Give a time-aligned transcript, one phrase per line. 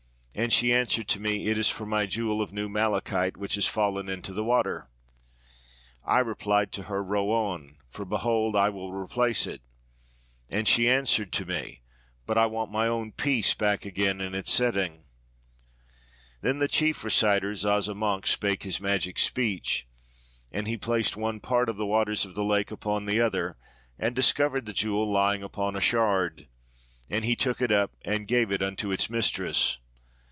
[0.33, 3.67] and she answered to me, "It is for my jewel of new malachite which is
[3.67, 4.89] fallen into the water."
[6.05, 9.61] I replied to her, "Row on, for behold I will re place it";
[10.49, 11.81] and she answered to me,
[12.25, 15.03] "But I want my own piece again back in its setting."'
[16.39, 19.85] Then the chief reciter Zazamankh spake his magic speech.
[20.49, 23.57] And he placed one part of the waters of the lake upon the other,
[23.99, 26.47] and dis covered the jewel lying upon a shard;
[27.09, 29.77] and he took it up and gave it unto its mistress.